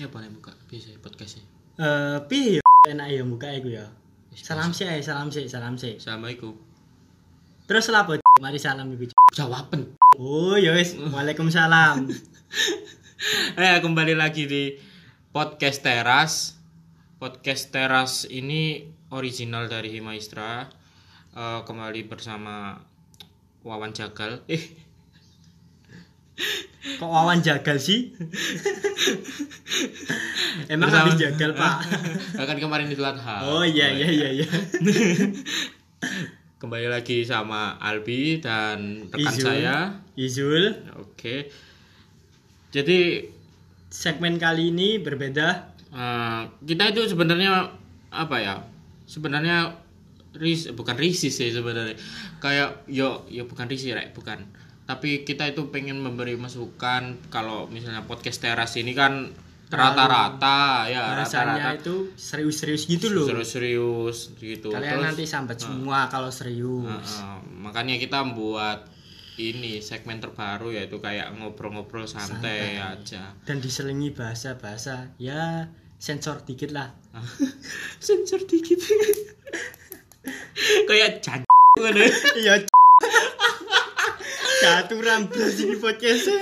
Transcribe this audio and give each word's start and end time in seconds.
Ya 0.00 0.08
boleh 0.08 0.32
buka 0.32 0.56
bisa 0.64 0.88
podcastnya. 1.04 1.44
Eh, 1.76 2.18
piye 2.24 2.64
ya 2.64 2.64
enak 2.88 3.12
ya 3.12 3.20
buka 3.20 3.52
iku 3.52 3.68
ya. 3.68 3.84
Salam 4.32 4.72
sih, 4.72 4.88
salam 5.04 5.28
sih, 5.28 5.44
salam 5.44 5.76
sih. 5.76 6.00
Assalamualaikum. 6.00 6.56
Terus 7.68 7.92
lapo 7.92 8.16
mari 8.40 8.56
salam 8.56 8.88
iku. 8.96 9.12
Jawaban. 9.36 10.00
Oh, 10.16 10.56
ya 10.56 10.72
wis. 10.72 10.96
Waalaikumsalam. 10.96 12.08
Eh 13.60 13.76
kembali 13.84 14.16
lagi 14.16 14.48
di 14.48 14.80
podcast 15.36 15.84
teras. 15.84 16.56
Podcast 17.20 17.68
teras 17.68 18.24
ini 18.24 18.88
original 19.12 19.68
dari 19.68 19.92
Himaistra. 19.92 20.64
Eh, 21.36 21.60
kembali 21.68 22.08
bersama 22.08 22.80
Wawan 23.68 23.92
Jagal. 23.92 24.48
Eh, 24.48 24.64
Kok 26.96 27.06
wawan 27.06 27.40
jagal 27.40 27.76
sih? 27.76 28.16
Emang 30.66 30.88
Bersama- 30.88 31.06
habis 31.06 31.20
jagal, 31.20 31.50
Pak. 31.52 31.74
kan 32.48 32.56
kemarin 32.56 32.88
itu 32.88 33.00
Adha. 33.00 33.44
Oh 33.44 33.60
iya 33.60 33.90
iya 33.90 34.08
iya 34.08 34.28
iya. 34.32 34.46
Kembali 36.60 36.88
lagi 36.88 37.24
sama 37.24 37.76
Albi 37.76 38.36
dan 38.38 39.08
rekan 39.08 39.32
Izul. 39.32 39.44
saya. 39.44 39.76
Izul, 40.12 40.64
Oke. 40.98 41.48
Jadi 42.70 43.24
segmen 43.88 44.36
kali 44.36 44.68
ini 44.70 44.96
berbeda. 44.96 45.72
eh, 45.90 46.42
kita 46.62 46.94
itu 46.94 47.02
sebenarnya 47.08 47.66
apa 48.08 48.36
ya? 48.38 48.56
Sebenarnya 49.04 49.74
ris 50.32 50.70
bukan 50.70 50.94
risis 50.94 51.34
sih 51.34 51.50
sebenarnya. 51.50 51.98
Kayak 52.38 52.86
yo 52.86 53.26
yo 53.26 53.44
bukan 53.44 53.66
risih 53.66 53.92
rek, 53.92 54.14
bukan. 54.14 54.38
Tapi 54.90 55.22
kita 55.22 55.46
itu 55.46 55.70
pengen 55.70 56.02
memberi 56.02 56.34
masukan 56.34 57.22
kalau 57.30 57.70
misalnya 57.70 58.02
podcast 58.10 58.42
teras 58.42 58.74
ini 58.74 58.90
kan 58.90 59.30
rata-rata 59.70 60.90
ya 60.90 61.14
Rasanya 61.14 61.54
rata-rata 61.54 61.70
itu 61.78 61.94
serius-serius 62.18 62.90
gitu 62.90 63.06
loh. 63.14 63.30
serius-serius 63.30 64.34
gitu. 64.34 64.74
Kalian 64.74 64.98
Terus- 64.98 65.06
nanti 65.14 65.24
sambat 65.30 65.62
semua 65.62 66.10
kalau 66.10 66.34
serius. 66.34 66.90
Heeh, 67.22 67.38
makanya 67.62 67.94
kita 68.02 68.18
membuat 68.26 68.90
ini 69.38 69.78
segmen 69.78 70.18
terbaru 70.18 70.74
yaitu 70.74 70.98
kayak 70.98 71.30
ngobrol-ngobrol 71.38 72.10
santai, 72.10 72.82
aja. 72.82 73.38
Dan 73.46 73.62
diselingi 73.62 74.10
bahasa-bahasa 74.10 75.14
ya 75.22 75.70
sensor 76.02 76.42
dikit 76.42 76.74
lah. 76.74 76.90
Sensor 78.02 78.42
dikit. 78.42 78.82
kayak 80.90 81.22
jan 81.22 81.46
Iya. 82.42 82.66
Katuran 84.60 85.26
blas 85.32 85.56
ini 85.60 85.76
podcast. 85.80 86.28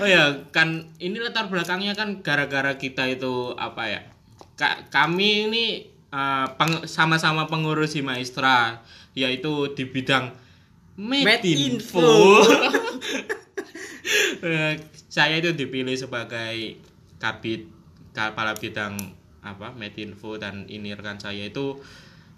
Oh 0.00 0.08
ya, 0.08 0.48
kan 0.52 0.88
ini 1.00 1.20
latar 1.20 1.48
belakangnya 1.52 1.92
kan 1.92 2.20
gara-gara 2.24 2.76
kita 2.80 3.08
itu 3.08 3.52
apa 3.56 3.88
ya? 3.88 4.00
Ka- 4.56 4.88
kami 4.88 5.48
ini 5.48 5.64
eh, 6.08 6.46
peng- 6.56 6.84
sama-sama 6.88 7.44
pengurus 7.48 7.92
Himaistra 7.96 8.80
yaitu 9.12 9.72
di 9.76 9.84
bidang 9.88 10.32
Medinfo. 10.96 12.00
Medinfo. 12.00 12.08
Eh, 14.36 14.78
saya 15.10 15.42
itu 15.42 15.50
dipilih 15.50 15.98
sebagai 15.98 16.78
kabit 17.18 17.66
kepala 18.14 18.54
bidang 18.54 18.94
apa 19.42 19.74
Medinfo 19.74 20.38
dan 20.38 20.70
ini 20.70 20.94
rekan 20.94 21.18
saya 21.18 21.50
itu 21.50 21.82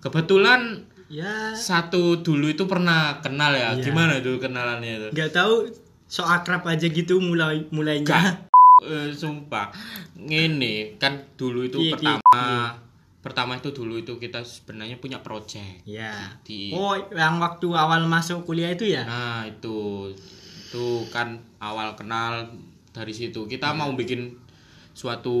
kebetulan 0.00 0.88
Ya, 1.08 1.56
satu 1.56 2.20
dulu 2.20 2.48
itu 2.48 2.68
pernah 2.68 3.18
kenal 3.18 3.52
ya. 3.52 3.72
Iya. 3.72 3.80
Gimana 3.82 4.20
dulu 4.20 4.36
kenalannya 4.38 4.92
itu? 4.94 5.08
nggak 5.10 5.32
tahu 5.32 5.64
so 6.04 6.20
akrab 6.22 6.64
aja 6.64 6.84
gitu 6.84 7.16
mulai 7.18 7.64
mulainya. 7.68 8.04
Gak. 8.04 8.32
Eh, 8.78 9.10
sumpah. 9.10 9.72
Ngene, 10.14 10.94
kan 10.96 11.26
dulu 11.34 11.64
itu 11.64 11.80
Iya, 11.80 11.92
pertama 11.96 12.44
pertama 13.18 13.52
itu 13.56 13.74
dulu 13.74 13.98
itu 13.98 14.14
kita 14.16 14.40
sebenarnya 14.40 14.96
punya 14.96 15.18
project 15.18 15.82
Ya. 15.82 16.38
di 16.40 16.70
Oh, 16.70 16.94
yang 17.10 17.36
waktu 17.38 17.66
awal 17.68 18.06
masuk 18.06 18.46
kuliah 18.46 18.70
itu 18.70 18.86
ya? 18.86 19.02
Nah, 19.02 19.42
itu 19.44 20.08
itu 20.62 20.84
kan 21.08 21.40
awal 21.58 21.92
kenal 21.92 22.46
dari 22.88 23.10
situ. 23.10 23.44
Kita 23.44 23.72
Iya. 23.72 23.76
mau 23.76 23.90
bikin 23.92 24.36
suatu 24.92 25.34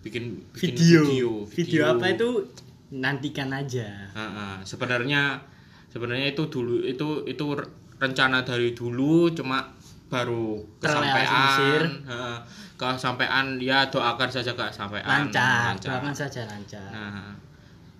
bikin, 0.00 0.40
bikin 0.50 0.72
Video. 0.72 1.00
video. 1.04 1.30
Video 1.44 1.82
apa 1.90 2.06
itu 2.08 2.46
nantikan 2.90 3.50
aja. 3.50 4.08
Heeh, 4.10 4.54
sebenarnya 4.62 5.36
sebenarnya 5.88 6.32
itu 6.32 6.48
dulu 6.48 6.80
itu 6.80 7.24
itu 7.24 7.44
re- 7.52 7.68
rencana 7.98 8.40
dari 8.40 8.72
dulu 8.72 9.28
cuma 9.32 9.64
baru 10.08 10.56
kesampaian 10.80 11.84
heeh, 12.08 12.36
kesampaian 12.80 13.46
ya 13.60 13.84
doakan 13.88 14.28
saja 14.28 14.52
kesampaian 14.52 15.04
Lancar, 15.04 15.76
lancar. 15.76 16.00
doakan 16.00 16.14
saja 16.14 16.40
lancar. 16.48 16.88
Nah, 16.88 17.36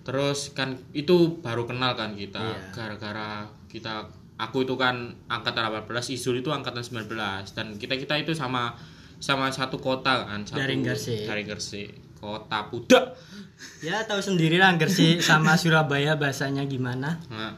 terus 0.01 0.53
kan 0.53 0.73
itu 0.91 1.37
baru 1.39 1.69
kenal 1.69 1.93
kan 1.93 2.17
kita 2.17 2.41
Iya. 2.41 2.73
gara-gara 2.73 3.45
kita 3.69 4.09
aku 4.39 4.65
itu 4.65 4.73
kan 4.73 4.95
angkatan 5.27 5.67
18, 5.85 5.85
Izul 6.09 6.41
itu 6.41 6.49
angkatan 6.49 6.81
19 6.81 7.13
dan 7.53 7.77
kita-kita 7.77 8.17
itu 8.17 8.33
sama 8.33 8.73
sama 9.19 9.51
satu 9.51 9.77
kota 9.77 10.25
kan, 10.25 10.41
satu 10.41 10.63
Dari 10.63 10.79
Gresik. 10.79 11.27
Dari 11.27 11.43
Gresik. 11.43 11.91
Kota 12.19 12.67
Pudak. 12.67 13.15
Ya 13.79 14.03
tahu 14.03 14.19
sendiri 14.19 14.55
lah 14.55 14.75
Gresik 14.75 15.19
sama 15.19 15.55
Surabaya 15.55 16.15
bahasanya 16.15 16.63
gimana. 16.63 17.19
Nah, 17.27 17.55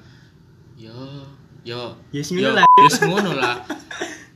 yo 0.73 1.25
yo 1.61 1.93
Yes, 2.09 2.29
yo 2.29 2.51
lah. 2.51 2.65
yes 2.79 3.01
ngono 3.01 3.33
lah. 3.33 3.61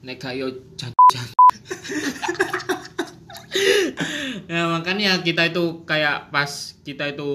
Nek 0.01 0.21
yo 0.31 0.49
jajan. 0.73 1.25
ya 4.45 4.67
makanya 4.67 5.21
kita 5.21 5.47
itu 5.47 5.63
kayak 5.83 6.29
pas 6.29 6.51
kita 6.83 7.09
itu 7.09 7.31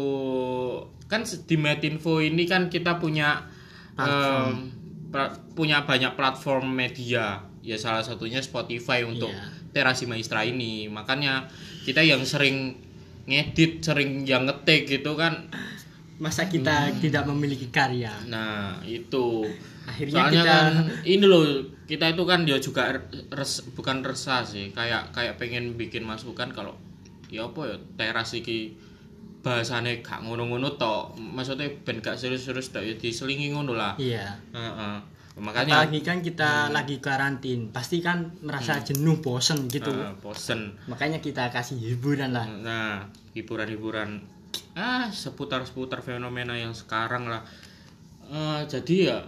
kan 1.07 1.25
di 1.25 1.57
Medinfo 1.57 2.21
ini 2.21 2.45
kan 2.45 2.69
kita 2.69 2.99
punya 2.99 3.51
Platform. 3.97 4.47
em, 4.47 4.55
pra- 5.11 5.35
punya 5.53 5.83
banyak 5.83 6.15
platform 6.15 6.71
media 6.71 7.43
ya 7.61 7.77
salah 7.77 8.01
satunya 8.01 8.39
Spotify 8.39 9.03
untuk 9.03 9.29
Iya. 9.29 9.59
Terasi 9.71 10.07
Maestra 10.07 10.43
ini 10.43 10.87
makanya 10.87 11.47
kita 11.83 12.01
yang 12.01 12.23
sering 12.23 12.77
ngedit 13.25 13.81
sering 13.81 14.25
yang 14.25 14.45
ngetik 14.45 14.87
gitu 14.87 15.15
kan 15.15 15.49
Masa 16.21 16.53
kita 16.53 16.93
tidak 17.01 17.25
memiliki 17.25 17.73
karya? 17.73 18.13
Nah, 18.29 18.77
itu. 18.85 19.41
Akhirnya 19.89 20.29
Soalnya 20.29 20.43
kita- 20.45 20.53
kan 20.53 20.73
ini 21.01 21.25
loh, 21.25 21.45
kita 21.89 22.13
itu 22.13 22.23
kan 22.29 22.45
dia 22.45 22.61
juga 22.61 22.93
res, 23.33 23.65
bukan 23.73 24.05
resah 24.05 24.45
sih, 24.45 24.69
kayak 24.69 25.17
kayak 25.17 25.41
pengen 25.41 25.81
bikin 25.81 26.05
masukan 26.05 26.53
kalau 26.53 26.77
ya 27.33 27.49
apa 27.49 27.65
ya 27.65 27.77
teras 27.97 28.37
iki 28.37 28.77
bahasane 29.41 30.05
gak 30.05 30.21
ngono-ngono 30.21 30.77
tok. 30.77 31.17
Maksudnya 31.17 31.73
ben 31.89 32.05
gak 32.05 32.21
serius-serius 32.21 32.69
tok 32.69 32.85
ya 32.85 32.93
diselingi 32.93 33.57
ngono 33.57 33.73
lah. 33.73 33.97
Iya. 33.97 34.37
Heeh. 34.53 34.97
Makanya 35.51 35.83
Apalagi 35.83 36.01
kan 36.01 36.19
kita 36.23 36.51
lagi 36.71 36.97
karantin, 37.03 37.75
pasti 37.75 37.99
kan 37.99 38.31
merasa 38.41 38.79
jenuh, 38.81 39.19
bosen 39.19 39.67
gitu. 39.67 39.91
eh, 39.91 40.15
bosen. 40.23 40.79
Makanya 40.87 41.19
kita 41.19 41.51
kasih 41.51 41.75
hiburan 41.77 42.31
lah. 42.31 42.47
Nah, 42.47 43.11
hiburan-hiburan 43.35 44.23
ah 44.73 45.11
seputar-seputar 45.11 45.99
fenomena 46.01 46.55
yang 46.55 46.71
sekarang 46.71 47.27
lah. 47.27 47.43
Eh, 48.31 48.61
jadi 48.71 48.97
ya 49.11 49.19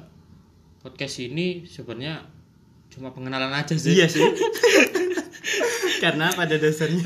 podcast 0.78 1.18
ini 1.20 1.66
sebenarnya 1.66 2.22
cuma 2.88 3.10
pengenalan 3.10 3.50
aja 3.50 3.74
sih. 3.74 3.98
Iya 3.98 4.06
sih. 4.06 4.22
Karena 6.02 6.34
pada 6.34 6.58
dasarnya 6.58 7.02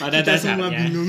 Pada 0.00 0.20
kita 0.20 0.32
dasarnya. 0.32 0.40
semua 0.40 0.68
bingung. 0.72 1.08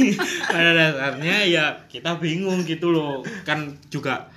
Pada 0.52 0.70
dasarnya 0.72 1.36
ya 1.44 1.64
kita 1.86 2.16
bingung 2.16 2.64
gitu 2.64 2.88
loh. 2.88 3.20
Kan 3.44 3.76
juga 3.88 4.28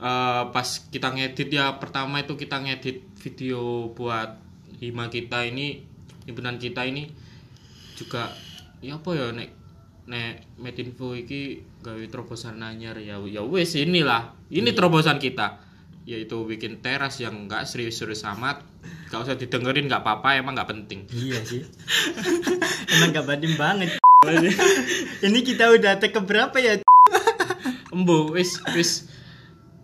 eh, 0.00 0.42
pas 0.50 0.68
kita 0.88 1.12
ngedit 1.12 1.48
ya 1.52 1.76
pertama 1.76 2.24
itu 2.24 2.34
kita 2.34 2.58
ngedit 2.64 3.04
video 3.20 3.92
buat 3.92 4.40
hima 4.80 5.12
kita 5.12 5.44
ini 5.44 5.84
himpunan 6.24 6.56
kita 6.56 6.88
ini 6.88 7.12
juga 7.94 8.32
ya 8.80 8.96
apa 8.96 9.12
ya 9.12 9.28
nek 9.36 9.50
nek 10.08 10.56
Medinfo 10.56 11.12
iki 11.12 11.60
gawe 11.84 12.00
terobosan 12.08 12.64
anyar 12.64 12.96
ya 12.96 13.20
ya 13.28 13.44
wes 13.44 13.76
inilah 13.76 14.32
ini 14.48 14.72
terobosan 14.72 15.20
kita 15.20 15.60
yaitu 16.08 16.42
bikin 16.48 16.80
teras 16.80 17.20
yang 17.20 17.46
enggak 17.46 17.68
serius-serius 17.68 18.24
amat 18.24 18.64
gak 19.12 19.20
usah 19.28 19.36
didengerin 19.36 19.84
nggak 19.86 20.00
apa-apa 20.00 20.40
emang 20.40 20.56
nggak 20.56 20.70
penting 20.72 21.04
Iya 21.12 21.44
sih. 21.50 21.62
Emang 22.96 23.10
gak 23.14 23.26
banding 23.26 23.54
banget. 23.54 23.98
Ini 25.22 25.40
kita 25.44 25.70
udah 25.70 25.98
take 25.98 26.14
ke 26.14 26.22
berapa 26.22 26.56
ya? 26.58 26.80
Embo, 27.90 28.30
wis 28.30 28.62
wis 28.74 29.10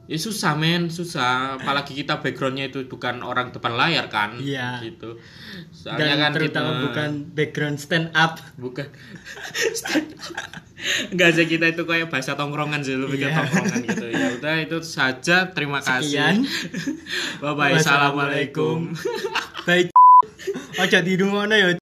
ya 0.07 0.15
susah 0.17 0.55
men 0.55 0.87
susah 0.87 1.59
apalagi 1.59 1.93
kita 1.93 2.19
backgroundnya 2.19 2.67
itu 2.67 2.87
bukan 2.87 3.21
orang 3.21 3.51
depan 3.51 3.75
layar 3.75 4.07
kan 4.07 4.39
Iya. 4.39 4.79
gitu 4.81 5.19
Dan 5.19 5.99
soalnya 5.99 6.15
kan 6.17 6.31
terutama 6.33 6.71
kita 6.71 6.83
bukan 6.85 7.11
background 7.33 7.77
stand 7.77 8.09
up. 8.13 8.39
bukan 8.57 8.87
enggak 11.11 11.31
sih 11.33 11.47
kita 11.47 11.67
itu 11.69 11.83
kayak 11.83 12.07
bahasa 12.07 12.33
tongkrongan 12.33 12.81
sih 12.81 12.95
lebih 12.95 13.19
ke 13.19 13.27
Iya. 13.27 13.35
tongkrongan 13.37 13.79
gitu 13.85 14.07
ya 14.07 14.27
udah 14.39 14.55
itu 14.61 14.79
saja 14.81 15.51
terima 15.51 15.83
Sekian. 15.83 16.43
kasih 16.47 16.95
bye 17.43 17.53
bye 17.53 17.75
assalamualaikum 17.75 18.95
Baik. 19.65 19.91
Ojo 20.79 20.99
di 21.03 21.15
rumah 21.17 21.43
ya. 21.49 21.75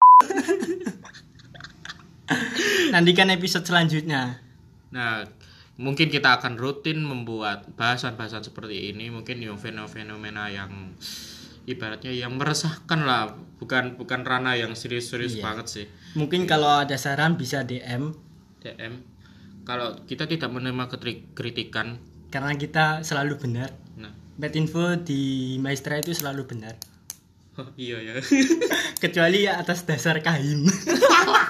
Nantikan 2.89 3.29
episode 3.29 3.61
selanjutnya. 3.61 4.41
Nah, 4.89 5.29
mungkin 5.75 6.07
kita 6.07 6.39
akan 6.39 6.55
rutin 6.55 7.03
membuat 7.03 7.67
bahasan-bahasan 7.75 8.47
seperti 8.47 8.95
ini, 8.95 9.11
mungkin 9.11 9.43
yang 9.43 9.59
fenomena 9.59 10.47
yang 10.47 10.95
ibaratnya 11.65 12.13
yang 12.13 12.37
meresahkan 12.37 13.01
lah, 13.03 13.35
bukan 13.59 13.97
bukan 13.97 14.23
ranah 14.23 14.55
yang 14.55 14.77
serius-serius 14.77 15.35
Iya. 15.35 15.43
banget 15.43 15.67
sih. 15.67 15.87
Mungkin 16.15 16.47
kalau 16.47 16.85
ada 16.85 16.95
saran 16.95 17.35
bisa 17.35 17.65
DM 17.65 18.15
DM. 18.61 19.03
Kalau 19.65 19.97
kita 20.05 20.29
tidak 20.29 20.53
menerima 20.53 20.93
kritikan, 21.33 21.97
karena 22.29 22.53
kita 22.55 23.01
selalu 23.01 23.41
benar. 23.41 23.73
nah, 23.97 24.13
Bad 24.37 24.53
info 24.55 25.01
di 25.01 25.57
Maestra 25.57 25.97
itu 25.97 26.13
selalu 26.13 26.45
benar. 26.45 26.77
oh, 27.57 27.73
iya 27.75 27.97
ya. 27.99 28.15
Kecuali 29.03 29.49
atas 29.49 29.89
dasar 29.89 30.21
kahim. 30.21 30.69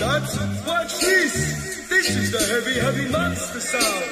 Watch! 0.00 0.36
Watch 0.66 1.00
this! 1.00 1.88
This 1.88 2.14
is 2.14 2.30
the 2.30 2.38
heavy, 2.38 2.78
heavy 2.78 3.10
monster 3.10 3.58
sound. 3.58 4.04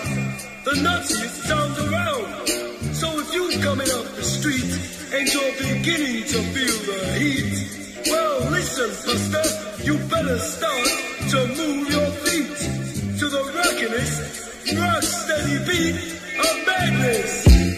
The 0.65 0.73
nuttiest 0.83 1.47
sound 1.47 1.79
around. 1.79 2.49
So 2.95 3.21
if 3.21 3.33
you 3.33 3.61
coming 3.61 3.89
up 3.91 4.07
the 4.17 4.25
street 4.25 4.67
and 5.15 5.33
you're 5.33 5.53
beginning 5.59 6.25
to 6.25 6.39
feel 6.55 6.79
the 6.91 6.99
heat, 7.19 8.11
well 8.11 8.51
listen, 8.51 8.91
Buster, 9.07 9.85
you 9.85 9.99
better 10.09 10.39
start 10.39 10.89
to 11.31 11.47
move 11.55 11.91
your 11.91 12.11
feet 12.25 12.57
to 13.21 13.29
the 13.29 13.43
rockinest, 13.55 14.77
rock 14.79 15.03
steady 15.03 15.59
beat 15.67 15.97
of 16.41 16.67
madness. 16.67 17.76